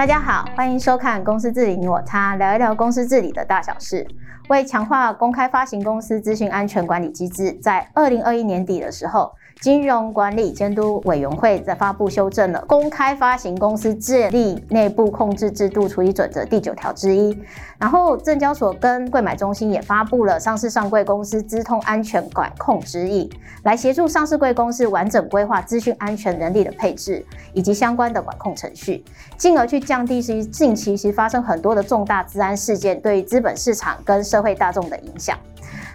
[0.00, 4.08] 大家好，欢迎收看《公司治理你我他》，聊一聊公司治理的大小事。
[4.48, 9.30] 为强化公开发行公司资讯安全管理机制，在二零二一年底的时候，
[9.60, 17.38] 金融管理监督委员会在发布修正了《公开发行公司建立内部控制制度处理准则》第九条之一，
[17.78, 23.28] 然后证交所跟柜买中心也发布了《上市上柜公司资通安全管控指引》，
[23.64, 27.22] 来协助上市柜公司完整规划资讯安全人力的配置
[27.52, 29.04] 以及相关的管控程序，
[29.36, 35.36] 进而去降低其近期其实发生很多的重大治安事件对于资本市场跟社会大众的影响。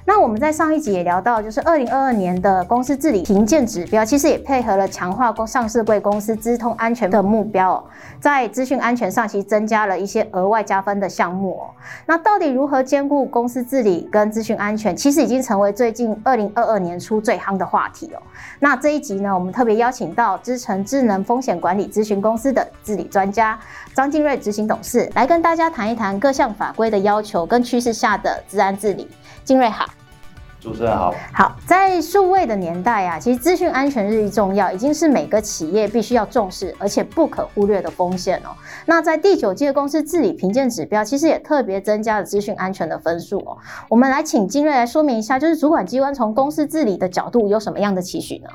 [0.07, 7.83] 那我们在上一集也聊到，就是二零二二年的公司治理评鉴指标，其实也配合了强化公上市柜公司资通安全的目标，
[8.19, 11.59] 在资讯安全上其实增加了一些额外加分的项目。
[12.05, 18.21] 那到底如何兼顾公司治理跟资讯安全，其实已经成为最近二零二二年初最夯的话题哦。
[18.59, 23.59] 那这一集呢，我们特别邀请到资诚智能风险管理咨询公司的治理专家
[23.95, 29.09] 张进瑞执行董事，来跟大家谈一谈各项法规的要求跟趋势下的治安治理。
[29.43, 29.85] 进瑞好。
[30.65, 38.49] 主持人好，好，在数位的年代啊，其实资讯安全日益重要，已经是每个企业必须要重视而且不可忽略的风险哦。
[38.87, 43.59] 那在第九届公司治理评鉴指标，其实也特别增加了资讯安全的分数哦。
[43.89, 48.49] 我们来请金瑞来说明一下，就是主管机关从公司治理的角度有什么样的期许呢？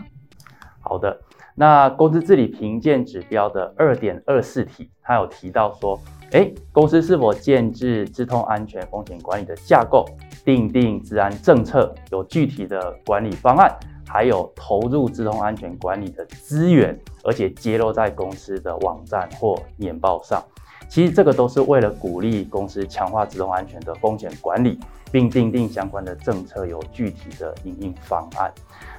[0.81, 1.17] 好的，
[1.55, 10.07] 那公司治理评鉴指标的二点二四题，它有提到说，诶，公司是否建置资通安全风险管理的架构？
[10.43, 13.71] 订定治安政策，有具体的管理方案，
[14.09, 20.43] 还有投入资通安全管理的资源，而且揭露在公司的网站或年报上。
[20.89, 28.53] 其实这个都是为了鼓励公司强化资通安全的风险管理，并订定相关的政策，有具体的营运方案。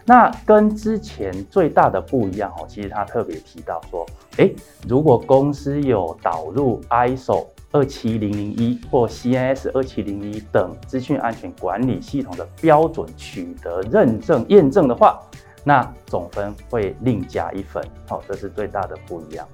[0.06, 4.06] 那跟之前最大的不一样哦，其实他特别提到说，
[4.38, 4.56] 诶，
[4.88, 7.48] 如果公司有导入 ISO。
[7.74, 15.22] 二七零零一或 CIS 二七零零一等资讯安全管理系统的标准取得认证验证的话，
[15.64, 17.82] 那总分会另加一分。
[18.10, 19.48] 好，这是最大的不一样。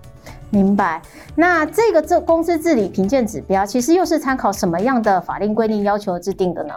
[0.49, 1.01] 明白。
[1.35, 6.73] 那这个这公司治理评鉴指标，其实又是参考什么样的法令规定要求制定的呢？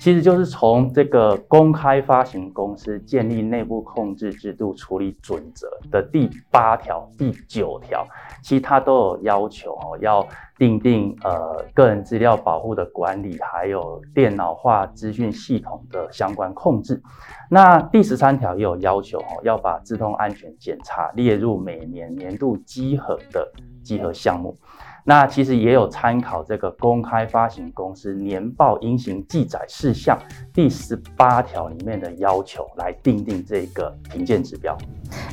[0.00, 8.06] 其实就是从这个公开发行公司建立内部控制制度处理准则的第八条、第九条，
[8.42, 17.02] 其实它都有要求哦，要订定呃个人资料保护的管理，还有电脑化资讯系统的相关控制。
[17.50, 23.46] 那第十三条也有要求哦，要把自动安全检查列入每年年度稽核的
[23.84, 24.56] 稽核项目。
[25.04, 30.18] 那其实也有参考这个公开发行公司年报应行记载事项
[30.52, 34.76] 第十八条里面的要求来定定这个评鉴指标。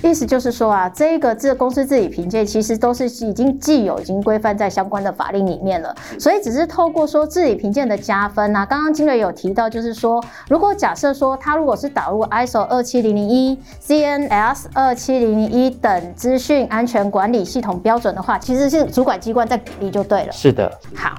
[0.04, 8.66] 意思就是说啊，这个这公司自己评鉴其实都是已经既有已经规范在相关的法令里面了，所以只是透过说自己评鉴的加分啊。
[8.66, 20.32] 刚刚金瑞有提到，就是说如果假设说他如果是导入 ISO 二七零零一、CNS 二七零零一等资讯安全管理系统标准的话，其实是主管机关在鼓励就对了。
[20.32, 20.72] 是的。
[20.96, 21.16] 好，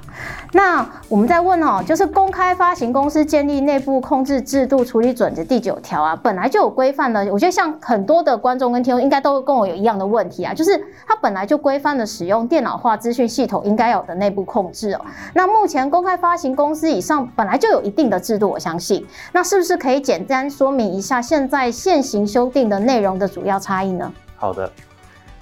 [0.52, 7.26] 那我们再问哦，就是公开发行公司建立内部控制制度处理准则第九条啊，本来就有规范的。
[7.32, 8.68] 我觉得像很多的观众。
[8.68, 15.00] 跟听众应该都跟我有一样的问题啊，就是它本来就规范的使用电脑化资讯系统应该有的内部控制哦。
[15.32, 24.12] 那目前公开发行公司以上本来就有一定的制度，我相信，那是不是可以简单说明一下现在现行修订的内容的主要差异呢？
[24.36, 24.70] 好的，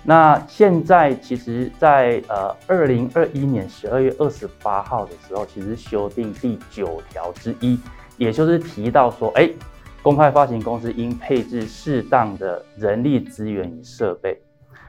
[0.06, 7.78] 那现在其实在，呃二零二一年十二月二十八号的时候，其实修订第九条之一，
[8.16, 9.50] 也就是提到说，哎。
[10.02, 14.40] 公开发行公司应配置适当的人力资源与设备，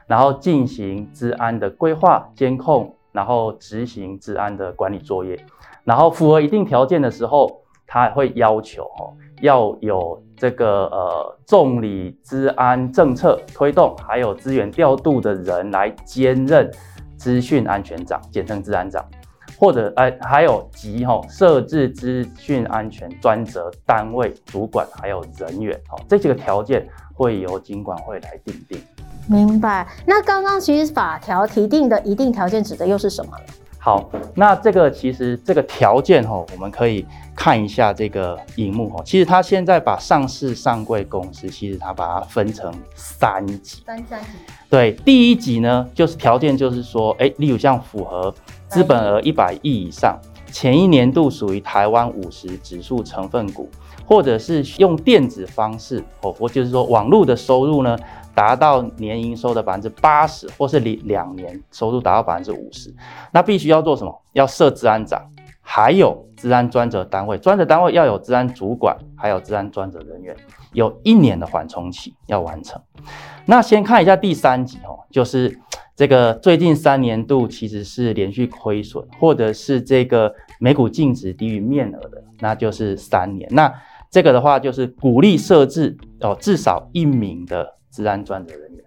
[0.06, 5.44] 然后进行治安的规划、监控，然后执行治安的管理作业，
[5.82, 16.70] 然后符合一定条件的时候，他会要求哦，要有这个呃重理资安政策推动，还有资源调度的人来兼任
[17.16, 19.04] 资讯安全长，简称资安长。
[19.60, 28.80] 或者哎，还有及哈设置资讯安全专责单位主管，还有人员哦，这几个条件会由经管会来订定。
[29.26, 29.84] 明白。
[30.06, 33.44] 那刚刚其实法条提定的一定条件指的又是什么呢？
[33.88, 39.02] 好，那这个其实这个条件哈，我们可以看一下这个荧幕哦。
[39.02, 43.82] 其实它现在把上市上柜公司，其实它把它分成三级。
[43.86, 44.28] 三三级。
[44.68, 48.34] 对，第一级呢，就是条件就是说，哎，例如像符合。
[48.68, 50.18] 资本额一百亿以上，
[50.52, 53.66] 前一年度属于台湾五十指数成分股，
[54.04, 57.98] 或者是用电子方式哦，或就是说网络的收入呢，
[58.38, 62.94] 达到年营收的百分之八十，或是两两年收入达到百分之五十，
[63.32, 64.22] 那必须要做什么？
[64.32, 65.20] 要设资安长，
[65.60, 70.36] 还有治安专责单位，专责单位要有治安主管，还有治安专责人员，
[70.72, 72.80] 有一年的缓冲期要完成。
[73.44, 75.58] 那先看一下第三集哦，就是
[75.96, 83.48] 这个最近三年度其实是连续亏损，或者是这个每股净值低于面额的，那就是三年。
[83.50, 83.74] 那
[84.08, 87.77] 这个的话就是鼓励设置哦至少一名的。
[87.90, 88.84] 治安专责人员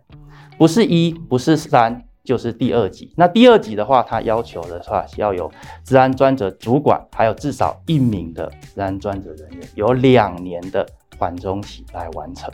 [0.57, 3.11] 不是一，不是三，就是第二级。
[3.17, 5.51] 那第二级的话，它要求的话要有
[5.83, 10.85] 治安专责主管，还有至少一名的治安专责人员，有两年的
[11.17, 12.51] 缓冲期来完成。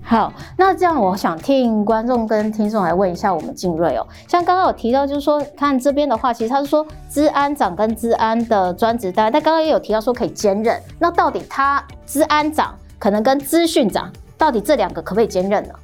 [0.00, 10.80] 好，那这样我想听观众跟听众来问一下我们静瑞哦，像刚刚有提到，就是说看这边的话，其实他是说治安长跟治安的专职单，但刚刚也有提到说可以兼任。
[10.98, 14.10] 那到底他治安长可能跟资讯长？
[14.38, 15.74] 到底这两个可不可以兼任呢？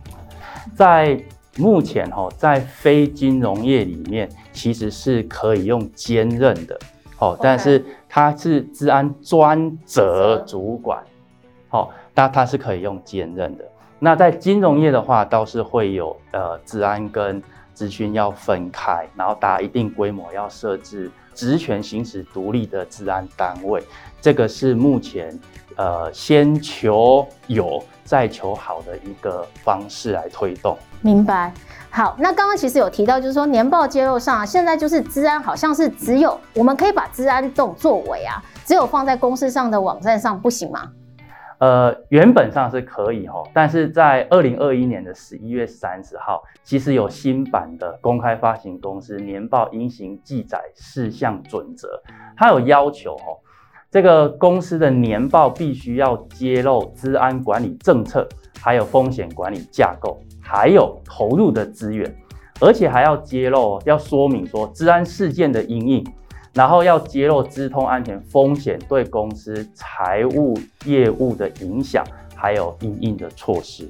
[0.75, 1.23] 在
[1.57, 6.79] 目前哈，在非金融业里面，其实是可以用兼任的
[7.19, 7.37] 哦。
[7.41, 11.03] 但是它是治安专责主管，
[11.69, 13.65] 好，那它是可以用兼任的。
[13.99, 17.43] 那在金融业的话，倒是会有呃，治安跟
[17.73, 23.83] 资讯要分开，然后达一定规模要设置职权行使独立的治安单位。
[24.21, 25.39] 这个是目前
[25.77, 27.83] 呃，先求有。
[28.05, 31.53] 再求好的一个方式来推动，明白。
[31.91, 40.91] 好，那刚刚其实有提到，就是说年报揭露上啊，现在就是治安好像是只有我们可以把治安这种作为啊，只有放在公司上的网站上，不行吗？
[41.59, 52.03] 呃，原本上是可以哈，但是在二零二一年的十一月三十号，其实有新版的公开发行公司年报应行记载事项准则，
[52.37, 53.25] 它有要求哈。
[53.95, 58.29] 这个公司的年报必须要揭露资安管理政策，
[58.61, 62.13] 还有风险管理架构，还有投入的资源，
[62.61, 66.05] 而且还要揭露，要说明说资安事件的阴影，
[66.55, 72.05] 然后要揭露资通安全风险对公司财务业务的影响，
[72.35, 73.89] 还有因应的措施。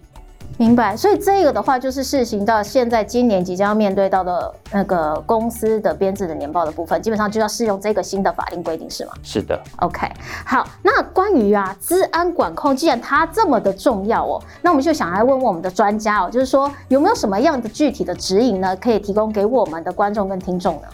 [0.56, 9.12] 明白，所以这个的话就是试行到现在，今年即将要面对到的那个公司的编制的年报的部分，基本上就要适用这个新的法定规定，是吗？
[9.24, 9.60] 是的。
[9.78, 10.06] OK，
[10.46, 20.88] 好，那关于啊资安管控，既然它这么的重要哦，那我们就想来问问我们的专家哦，就是说有没有什么样的具体的指引呢，可以提供给我们的观众跟听众呢？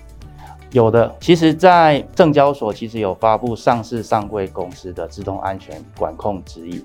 [0.73, 6.83] 有的，其实，在证交所其实有发布上市上柜公司的自动安全管控指引。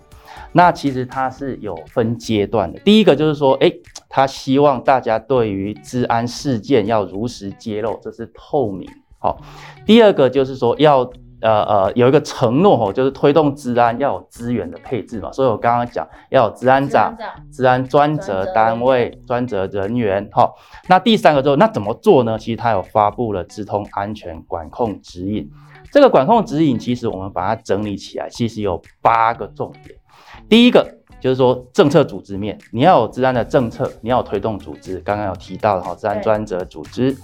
[0.51, 2.79] 那其实它是有分阶段的。
[2.79, 3.71] 第一个就是说，哎，
[4.09, 8.89] 他希望大家对于治安事件要如实揭露，这是透明。
[9.19, 9.37] 好，
[9.85, 10.99] 第二个就是说要
[11.41, 15.31] 呃呃有一个承诺吼，就是推动治安要有资源的配置嘛。
[15.31, 17.15] 所以我刚刚讲要有治安长、
[17.51, 20.27] 治安专责单位、专责人员。
[20.31, 20.55] 好，
[20.87, 22.37] 那第三个之后那怎么做呢？
[22.37, 25.49] 其实他有发布了资通安全管控指引。
[25.91, 29.95] 这个管控指引其实我们把它整理起来，其实有八个重点。
[30.47, 30.87] 第一个
[31.19, 37.15] 就是说政策组织面，你要有资安的政策，你要有推动组织，刚刚有提到的哈，资安专责组织。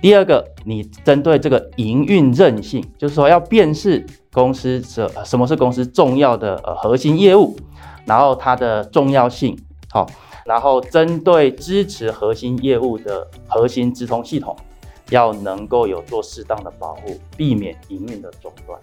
[0.00, 7.56] 第二个，你针对这个营运韧性，就是说要辨识公司什什么是公司重要的呃核心业务，
[8.04, 9.58] 然后它的重要性，
[9.90, 10.06] 好，
[10.44, 14.54] 然后针对支持核心业务的核心资通系统，
[15.10, 18.78] 要能够有做适当的保护，避免营运的中断，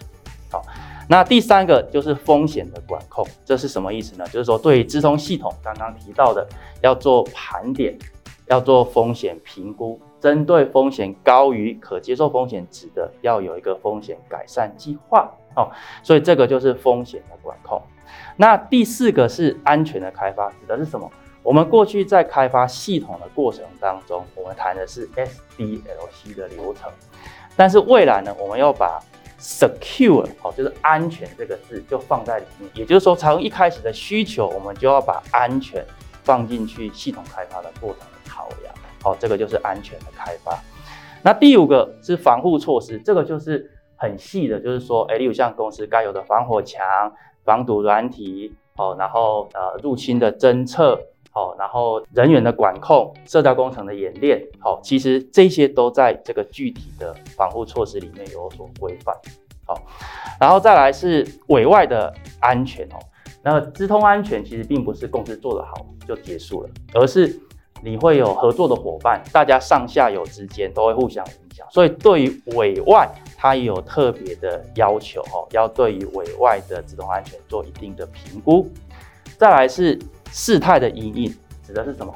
[0.50, 0.62] 好。
[1.08, 4.24] 那第三个就是风险的管控，这是什么意思呢？
[4.26, 6.46] 就是说，对于资通系统刚刚提到的，
[6.82, 7.96] 要做盘点，
[8.46, 15.70] 要做风险评估，针对风险高于可接受风险值的，要有一个风险改善计划哦。
[16.02, 17.80] 所以这个就是风险的管控。
[18.36, 21.10] 那第四个是安全的开发，指的是什么？
[21.42, 26.90] 我们过去在开发系统的过程当中，我们谈的是 SDLC 的流程，
[27.54, 29.00] 但是未来呢，我们要把
[29.38, 35.84] secure 好，就是安全这个字就放在里面，也就是说，从一开始的需求，我们就要把安全
[36.22, 38.74] 放进去系统开发的过程的考量。
[39.02, 40.58] 好，这个就是安全的开发。
[41.22, 47.12] 那第五个是防护措施，这个就是很细的，就是说，哎，例如像公司该有的防火墙、
[47.44, 51.00] 防毒软体，哦，然后呃入侵的侦测。
[51.36, 59.14] 好，然后人员的管控、社交工程的演练，好，其实这些都在这个具体的防护措施里面有所规范。
[59.66, 59.78] 好，
[60.40, 62.96] 然后再来是委外的安全哦。
[63.42, 65.74] 那资通安全其实并不是公司做得好
[66.08, 67.38] 就结束了，而是
[67.82, 71.66] 你会有合作的伙伴，大家上下游之间都会互相影响。
[71.70, 78.66] 所以对于委外它也有特别的要求哦，要对于委外的资通安全做一定的评估。
[79.36, 79.98] 再来是
[80.36, 81.34] 事态的阴影，
[81.66, 82.14] 指的是什么？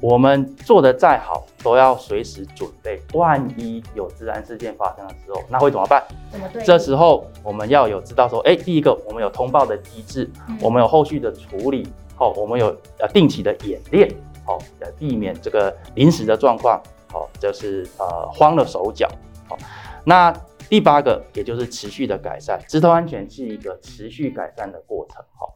[0.00, 6.02] 我们做的再好，都要随时准备，万一有自然事件发生的时候，那会怎么办？
[6.32, 6.60] 怎么对？
[6.64, 11.86] 这时候我们要有知道说，哎，第一个我们有通报的机制，嗯、我们有后续的处理，
[12.18, 14.10] 哦，我们有呃定期的演练，
[14.46, 19.06] 哦，呃避免这个临时的状况，哦，就是呃慌了手脚，
[19.46, 19.58] 好、哦，
[20.02, 20.34] 那
[20.70, 25.46] 第八个也就是持续的改善，资通安全是一个持续改善的过程，哈、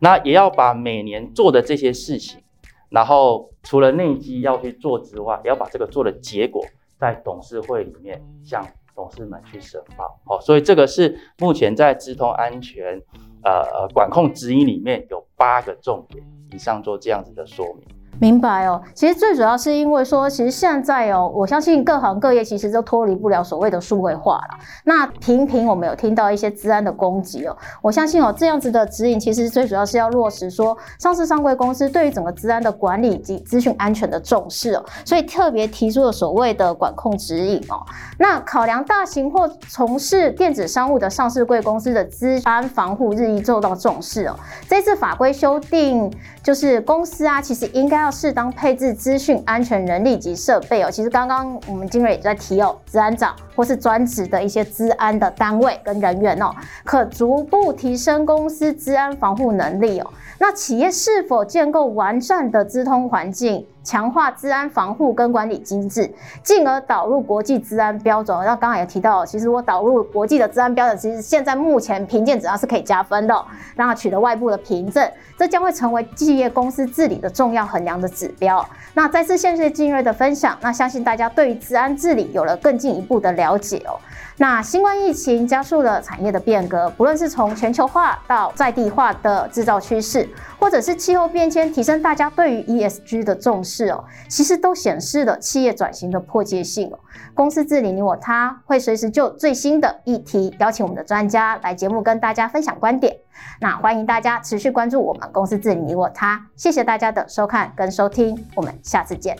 [0.00, 2.42] 那也要把每年做的这些事情。
[2.90, 6.64] 然后除了内基要去做之外，也要把这个做的结果
[6.98, 10.20] 在董事会里面向董事们去申报。
[10.24, 13.00] 好，所以这个是目前在资通安全
[13.44, 17.86] 呃管控指引里面有八个重点，以上做这样子的说明。
[18.20, 24.58] 明白哦，其实最主要是因为说，其实现在哦，我相信各行各业其实都脱离不了所谓的数位化了。
[24.84, 37.82] 那频频我们有听到一些资安的攻击哦，我相信哦，这样子的指引其实最主要是要落实说，上市上柜公司对于整个资安的管理及资讯安全的重视哦，所以特别提出了所谓的管控指引哦。
[38.18, 44.36] 那考量大型或从事电子商务的上市柜公司的资安防护日益受到重视哦，
[44.68, 46.10] 这次法规修订
[46.44, 48.03] 就是公司啊，其实应该。
[48.04, 50.90] 要适当配置资讯安全人力及设备哦。
[50.90, 60.10] 其实刚刚我们金蕊也在提哦，治安长或是专职的一些治安的单位跟人员哦，可逐步提升公司治安防护能力哦。
[60.38, 63.66] 那企业是否建构完善的资通环境？
[63.84, 66.10] 强化治安防护跟管理机制，
[66.42, 68.36] 进而导入国际治安标准。
[68.38, 73.44] 那刚刚也提到，其实我导入国际的治安标准，其实现在目前评鉴只要是可以加分的，
[73.76, 78.66] 让它取得外部的凭证，这将会成为企业公司治理的重要衡量的指标。
[78.94, 84.00] 那再次谢谢精锐的分享，那相信大家对于治安治理有了更进一步的了解哦。
[84.36, 96.98] 那新冠疫情加速了产业的变革，不论是从全球化到在地化的制造趋势，或者是气候变迁提升大家对于 ESG 的重视哦，其实都显示了企业转型的迫切性哦。
[97.32, 103.16] 公司治理你我他会随时就最新的议题邀请我们的专家来节目跟大家分享观点。
[103.60, 109.36] 那欢迎大家持续关注我们公司治理你我他，谢谢大家的收看跟收听，我们下次见。